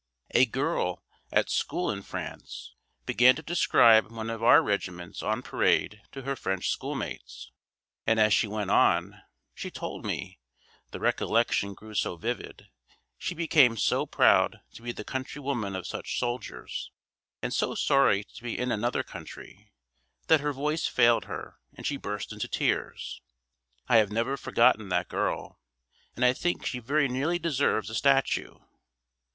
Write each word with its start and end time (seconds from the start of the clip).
A 0.31 0.47
girl, 0.47 1.03
at 1.31 1.51
school 1.51 1.91
in 1.91 2.01
France, 2.01 2.73
began 3.05 3.35
to 3.35 3.43
describe 3.43 4.11
one 4.11 4.31
of 4.31 4.41
our 4.41 4.63
regiments 4.63 5.21
on 5.21 5.43
parade 5.43 6.01
to 6.11 6.23
her 6.23 6.35
French 6.35 6.69
schoolmates; 6.71 7.51
and 8.07 8.19
as 8.19 8.33
she 8.33 8.47
went 8.47 8.71
on, 8.71 9.21
she 9.53 9.69
told 9.69 10.03
me, 10.03 10.39
the 10.89 10.99
recollection 10.99 11.75
grew 11.75 11.93
so 11.93 12.15
vivid, 12.17 12.67
she 13.19 13.35
became 13.35 13.77
so 13.77 14.07
proud 14.07 14.61
to 14.73 14.81
be 14.81 14.91
the 14.91 15.03
countrywoman 15.03 15.75
of 15.75 15.85
such 15.85 16.17
soldiers, 16.17 16.89
and 17.43 17.53
so 17.53 17.75
sorry 17.75 18.23
to 18.23 18.41
be 18.41 18.57
in 18.57 18.71
another 18.71 19.03
country, 19.03 19.71
that 20.25 20.39
her 20.41 20.51
voice 20.51 20.87
failed 20.87 21.25
her 21.25 21.59
and 21.75 21.85
she 21.85 21.95
burst 21.95 22.33
into 22.33 22.47
tears. 22.47 23.21
I 23.87 23.97
have 23.97 24.11
never 24.11 24.35
forgotten 24.35 24.89
that 24.89 25.09
girl; 25.09 25.59
and 26.15 26.25
I 26.25 26.33
think 26.33 26.65
she 26.65 26.79
very 26.79 27.07
nearly 27.07 27.37
deserves 27.37 27.91
a 27.91 27.93
statue. 27.93 28.55